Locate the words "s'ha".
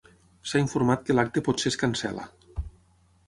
0.51-0.61